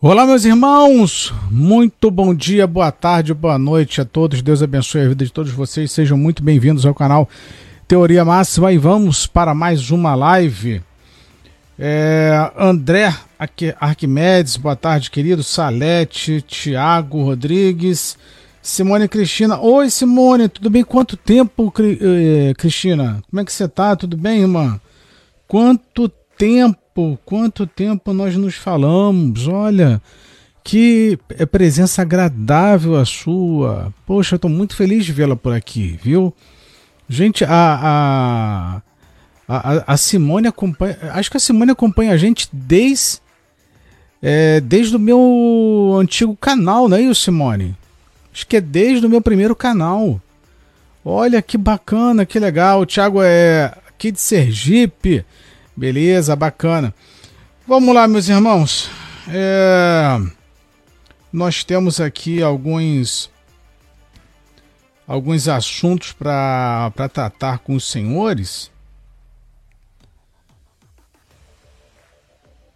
[0.00, 1.34] Olá, meus irmãos!
[1.50, 4.40] Muito bom dia, boa tarde, boa noite a todos.
[4.40, 5.90] Deus abençoe a vida de todos vocês.
[5.90, 7.28] Sejam muito bem-vindos ao canal
[7.88, 10.80] Teoria Máxima e vamos para mais uma live.
[11.76, 13.12] É, André
[13.80, 15.42] Arquimedes, boa tarde, querido.
[15.42, 18.16] Salete, Tiago Rodrigues,
[18.62, 19.58] Simone Cristina.
[19.58, 20.84] Oi, Simone, tudo bem?
[20.84, 23.20] Quanto tempo, eh, Cristina?
[23.28, 23.96] Como é que você tá?
[23.96, 24.80] Tudo bem, irmã?
[25.48, 26.78] Quanto tempo?
[27.24, 30.00] Quanto tempo nós nos falamos, olha,
[30.64, 33.92] que é presença agradável a sua.
[34.06, 36.34] Poxa, estou muito feliz de vê-la por aqui, viu?
[37.08, 38.82] Gente, a, a,
[39.48, 40.98] a, a, Simone acompanha.
[41.12, 43.20] Acho que a Simone acompanha a gente desde,
[44.20, 47.74] é, desde o meu antigo canal, não é isso, Simone?
[48.32, 50.20] Acho que é desde o meu primeiro canal.
[51.02, 52.82] Olha que bacana, que legal.
[52.82, 55.24] O Thiago é aqui de Sergipe.
[55.78, 56.92] Beleza, bacana.
[57.64, 58.90] Vamos lá, meus irmãos.
[59.28, 60.20] É...
[61.32, 63.30] Nós temos aqui alguns
[65.06, 68.72] alguns assuntos para tratar com os senhores.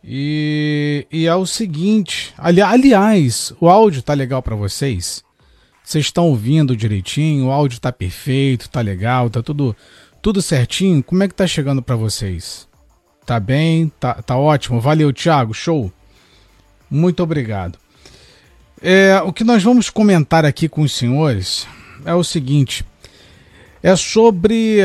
[0.04, 5.24] E, e é o seguinte, ali, aliás, o áudio tá legal para vocês?
[5.82, 7.46] Vocês estão ouvindo direitinho?
[7.46, 9.74] O áudio tá perfeito, tá legal, tá tudo
[10.22, 11.02] tudo certinho?
[11.02, 12.70] Como é que tá chegando para vocês?
[13.24, 14.80] Tá bem, tá, tá ótimo.
[14.80, 15.54] Valeu, Thiago.
[15.54, 15.92] Show.
[16.90, 17.78] Muito obrigado.
[18.80, 21.66] É, o que nós vamos comentar aqui com os senhores
[22.04, 22.84] é o seguinte:
[23.82, 24.80] é sobre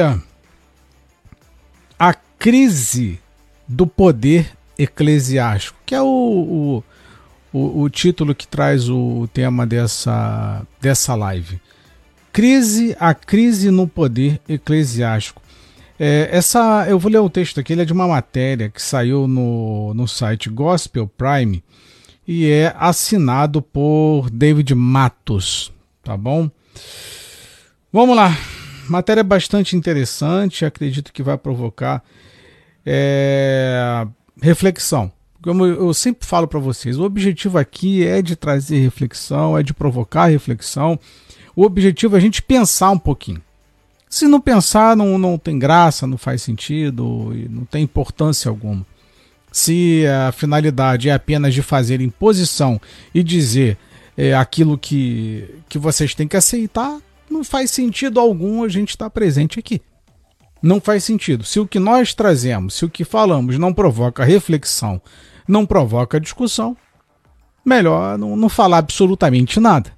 [1.98, 3.20] a crise
[3.68, 6.84] do poder eclesiástico, que é o, o,
[7.52, 11.60] o, o título que traz o tema dessa, dessa live.
[12.32, 15.42] Crise, a crise no poder eclesiástico.
[16.00, 19.28] É, essa, eu vou ler o texto aqui, ele é de uma matéria que saiu
[19.28, 21.64] no, no site Gospel Prime
[22.28, 25.72] e é assinado por David Matos,
[26.04, 26.52] tá bom?
[27.92, 28.38] Vamos lá,
[28.88, 32.04] matéria bastante interessante, acredito que vai provocar
[32.86, 34.06] é,
[34.40, 35.12] reflexão.
[35.42, 39.74] Como eu sempre falo para vocês, o objetivo aqui é de trazer reflexão, é de
[39.74, 41.00] provocar reflexão.
[41.56, 43.42] O objetivo é a gente pensar um pouquinho.
[44.10, 48.86] Se não pensar, não, não tem graça, não faz sentido, não tem importância alguma.
[49.52, 52.80] Se a finalidade é apenas de fazer imposição
[53.14, 53.78] e dizer
[54.16, 59.10] é, aquilo que, que vocês têm que aceitar, não faz sentido algum a gente estar
[59.10, 59.82] presente aqui.
[60.62, 61.44] Não faz sentido.
[61.44, 65.02] Se o que nós trazemos, se o que falamos não provoca reflexão,
[65.48, 66.76] não provoca discussão,
[67.64, 69.92] melhor não, não falar absolutamente nada.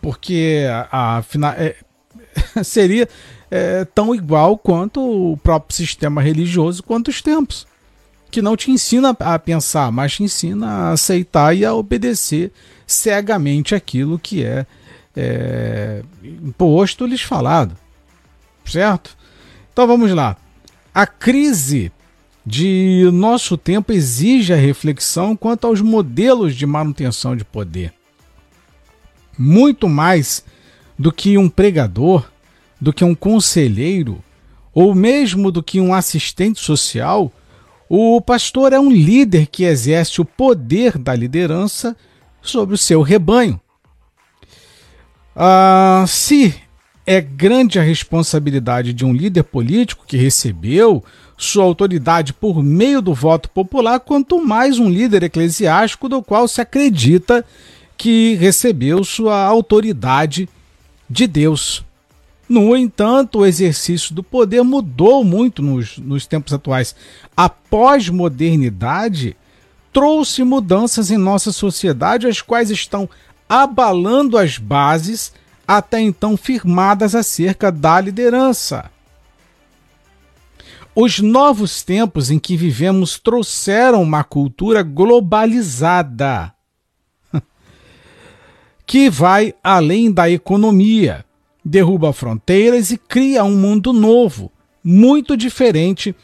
[0.00, 1.24] Porque a, a,
[1.56, 1.76] é,
[2.64, 3.08] seria
[3.50, 7.66] é, tão igual quanto o próprio sistema religioso, quanto os tempos,
[8.30, 12.50] que não te ensina a pensar, mas te ensina a aceitar e a obedecer
[12.86, 14.66] cegamente aquilo que é,
[15.14, 17.76] é imposto lhes falado,
[18.64, 19.16] certo?
[19.72, 20.36] Então vamos lá.
[20.94, 21.92] A crise
[22.44, 27.92] de nosso tempo exige a reflexão quanto aos modelos de manutenção de poder.
[29.38, 30.44] Muito mais
[30.98, 32.31] do que um pregador,
[32.82, 34.20] do que um conselheiro,
[34.74, 37.32] ou mesmo do que um assistente social,
[37.88, 41.96] o pastor é um líder que exerce o poder da liderança
[42.42, 43.60] sobre o seu rebanho.
[45.36, 46.56] Ah, se
[47.06, 51.04] é grande a responsabilidade de um líder político que recebeu
[51.38, 56.60] sua autoridade por meio do voto popular, quanto mais um líder eclesiástico do qual se
[56.60, 57.44] acredita
[57.96, 60.48] que recebeu sua autoridade
[61.08, 61.84] de Deus.
[62.52, 66.94] No entanto, o exercício do poder mudou muito nos, nos tempos atuais.
[67.34, 69.34] A pós-modernidade
[69.90, 73.08] trouxe mudanças em nossa sociedade, as quais estão
[73.48, 75.32] abalando as bases
[75.66, 78.90] até então firmadas acerca da liderança.
[80.94, 86.52] Os novos tempos em que vivemos trouxeram uma cultura globalizada
[88.84, 91.24] que vai além da economia,
[91.64, 94.50] derruba fronteiras e cria um mundo novo,
[94.82, 96.14] muito diferente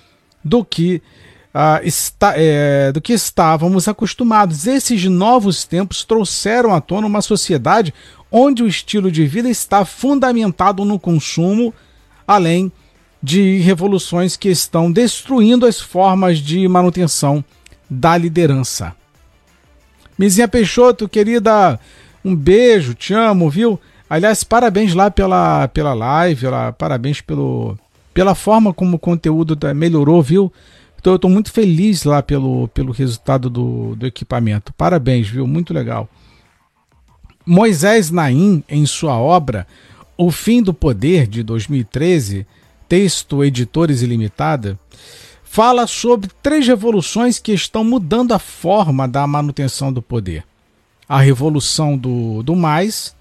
[0.45, 1.03] do que,
[1.55, 4.67] uh, está, é, do que estávamos acostumados.
[4.67, 7.95] Esses novos tempos trouxeram à tona uma sociedade
[8.31, 11.73] onde o estilo de vida está fundamentado no consumo,
[12.27, 12.71] além
[13.23, 17.45] de revoluções que estão destruindo as formas de manutenção
[17.89, 18.95] da liderança.
[20.19, 21.79] Mizinha Peixoto, querida
[22.25, 23.81] um beijo, te amo, viu?
[24.09, 27.79] Aliás, parabéns lá pela, pela live, lá, parabéns pelo,
[28.15, 30.53] pela forma como o conteúdo melhorou, viu?
[30.99, 34.73] Então eu estou muito feliz lá pelo, pelo resultado do, do equipamento.
[34.73, 35.47] Parabéns, viu?
[35.47, 36.09] Muito legal.
[37.47, 39.67] Moisés Naim, em sua obra
[40.17, 42.47] O Fim do Poder, de 2013,
[42.89, 44.79] texto Editores Ilimitada,
[45.45, 50.45] fala sobre três revoluções que estão mudando a forma da manutenção do poder:
[51.09, 53.15] a revolução do, do mais,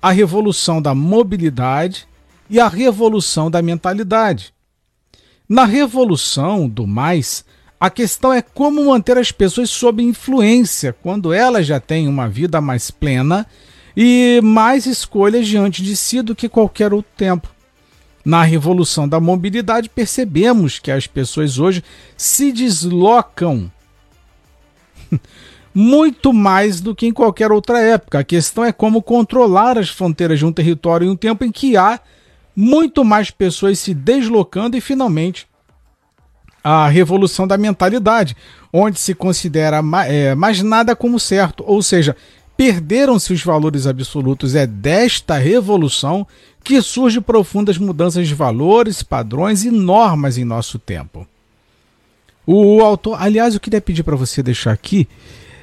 [0.00, 2.06] a revolução da mobilidade
[2.48, 4.52] e a revolução da mentalidade.
[5.48, 7.44] Na revolução do mais,
[7.80, 12.60] a questão é como manter as pessoas sob influência quando elas já têm uma vida
[12.60, 13.46] mais plena
[13.96, 17.48] e mais escolhas diante de si do que qualquer outro tempo.
[18.24, 21.82] Na revolução da mobilidade, percebemos que as pessoas hoje
[22.16, 23.70] se deslocam
[25.80, 28.18] muito mais do que em qualquer outra época.
[28.18, 31.76] A questão é como controlar as fronteiras de um território em um tempo em que
[31.76, 32.00] há
[32.54, 35.46] muito mais pessoas se deslocando e finalmente
[36.64, 38.36] a revolução da mentalidade,
[38.72, 42.16] onde se considera é, mais nada como certo, ou seja,
[42.56, 44.56] perderam-se os valores absolutos.
[44.56, 46.26] É desta revolução
[46.64, 51.24] que surgem profundas mudanças de valores, padrões e normas em nosso tempo.
[52.44, 55.06] O autor, aliás, eu queria pedir para você deixar aqui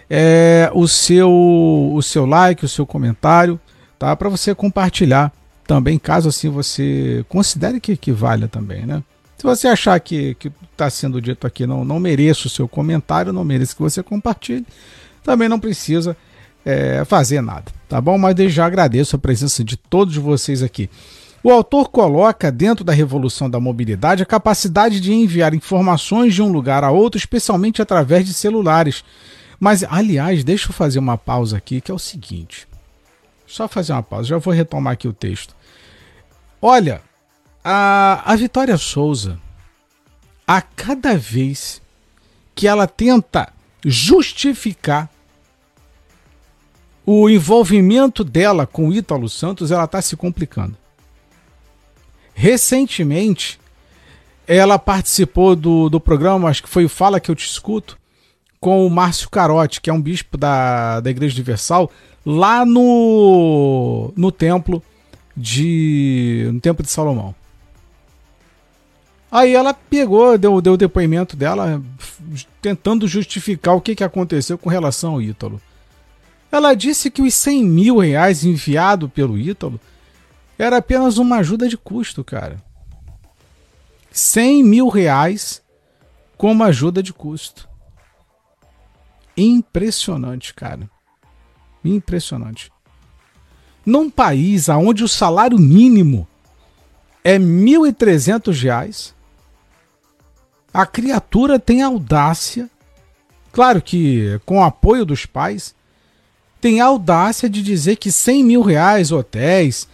[0.09, 1.29] é, o seu
[1.93, 3.59] o seu like, o seu comentário,
[3.97, 4.15] tá?
[4.15, 5.31] Para você compartilhar
[5.67, 9.03] também, caso assim você considere que, valha também, né?
[9.37, 13.33] Se você achar que que está sendo dito aqui não não mereça o seu comentário,
[13.33, 14.65] não mereça que você compartilhe,
[15.23, 16.15] também não precisa
[16.65, 18.17] é, fazer nada, tá bom?
[18.17, 20.89] Mas desde já agradeço a presença de todos vocês aqui.
[21.45, 26.51] O autor coloca dentro da revolução da mobilidade a capacidade de enviar informações de um
[26.51, 29.03] lugar a outro, especialmente através de celulares.
[29.59, 32.67] Mas, aliás, deixa eu fazer uma pausa aqui, que é o seguinte.
[33.47, 35.55] Só fazer uma pausa, já vou retomar aqui o texto.
[36.61, 37.01] Olha,
[37.63, 39.39] a, a Vitória Souza,
[40.47, 41.81] a cada vez
[42.53, 43.51] que ela tenta
[43.83, 45.09] justificar
[47.05, 50.75] o envolvimento dela com o Ítalo Santos, ela está se complicando.
[52.33, 53.59] Recentemente,
[54.47, 57.97] ela participou do, do programa, acho que foi o Fala Que Eu Te Escuto,
[58.65, 61.91] com o Márcio Carotti, que é um bispo da, da Igreja Universal,
[62.25, 64.81] lá no, no templo
[65.37, 67.35] de no templo de Salomão.
[69.31, 71.79] Aí ela pegou, deu, deu o depoimento dela,
[72.59, 75.61] tentando justificar o que, que aconteceu com relação ao Ítalo.
[76.51, 79.79] Ela disse que os 100 mil reais enviado pelo Ítalo
[80.57, 82.57] era apenas uma ajuda de custo, cara.
[84.11, 85.61] 100 mil reais
[86.35, 87.74] como ajuda de custo.
[89.37, 90.89] Impressionante, cara.
[91.83, 92.71] Impressionante.
[93.85, 96.27] Num país onde o salário mínimo
[97.23, 99.13] é R$ 1.300,
[100.73, 102.69] a criatura tem audácia,
[103.51, 105.75] claro que com o apoio dos pais,
[106.59, 109.87] tem audácia de dizer que 100 mil reais, hotéis,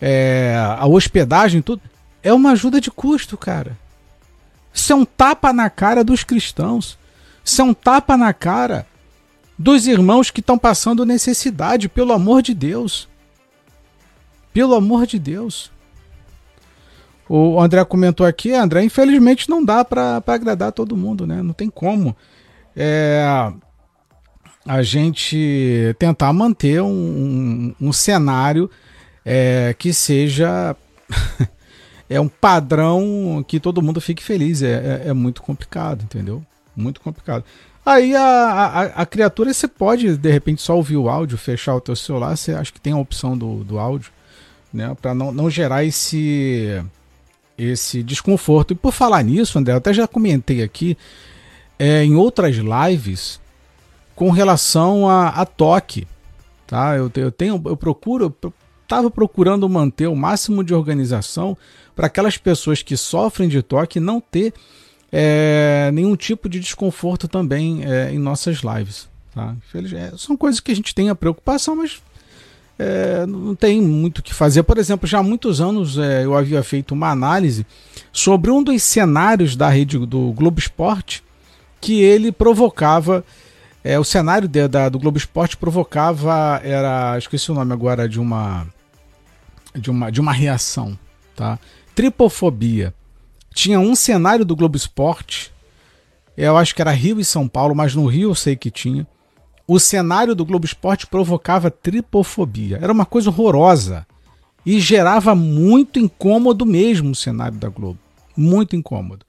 [0.00, 1.82] é, a hospedagem, tudo,
[2.22, 3.78] é uma ajuda de custo, cara.
[4.72, 6.98] Isso é um tapa na cara dos cristãos.
[7.46, 8.84] Isso é um tapa na cara
[9.56, 13.08] dos irmãos que estão passando necessidade, pelo amor de Deus.
[14.52, 15.70] Pelo amor de Deus.
[17.28, 21.40] O André comentou aqui, André, infelizmente não dá para agradar todo mundo, né?
[21.40, 22.16] Não tem como.
[22.74, 23.24] É,
[24.66, 28.68] a gente tentar manter um, um, um cenário
[29.24, 30.74] é, que seja
[32.10, 34.62] é um padrão que todo mundo fique feliz.
[34.62, 36.44] É, é, é muito complicado, entendeu?
[36.76, 37.44] Muito complicado.
[37.84, 41.80] Aí a, a, a, criatura você pode, de repente, só ouvir o áudio, fechar o
[41.80, 44.10] teu celular, você acha que tem a opção do, do áudio,
[44.72, 44.94] né?
[45.00, 46.82] Para não, não gerar esse,
[47.56, 48.72] esse desconforto.
[48.72, 50.98] E por falar nisso, André, eu até já comentei aqui
[51.78, 53.40] é, em outras lives
[54.16, 56.08] com relação a, a toque.
[56.66, 56.96] Tá?
[56.96, 58.34] Eu, eu tenho, eu procuro,
[58.82, 61.56] estava procurando manter o máximo de organização
[61.94, 64.52] para aquelas pessoas que sofrem de toque não ter
[65.12, 69.08] é, nenhum tipo de desconforto também é, em nossas lives.
[69.34, 69.54] Tá?
[69.74, 72.00] É, são coisas que a gente tem a preocupação, mas
[72.78, 74.62] é, não tem muito o que fazer.
[74.62, 77.66] Por exemplo, já há muitos anos é, eu havia feito uma análise
[78.12, 81.22] sobre um dos cenários da rede do Globo Esporte
[81.80, 83.24] que ele provocava
[83.86, 88.18] é, o cenário de, da, do Globo Esporte provocava, era, esqueci o nome agora de
[88.18, 88.66] uma,
[89.76, 90.98] de uma, de uma reação,
[91.36, 91.56] tá?
[91.94, 92.92] Tripofobia.
[93.56, 95.50] Tinha um cenário do Globo Esporte,
[96.36, 99.06] eu acho que era Rio e São Paulo, mas no Rio eu sei que tinha.
[99.66, 102.78] O cenário do Globo Esporte provocava tripofobia.
[102.82, 104.06] Era uma coisa horrorosa
[104.64, 107.98] e gerava muito incômodo mesmo o cenário da Globo.
[108.36, 109.24] Muito incômodo.